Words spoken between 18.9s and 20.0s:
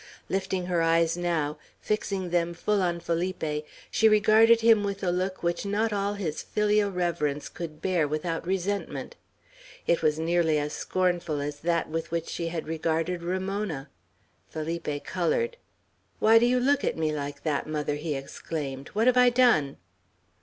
"What have I done?"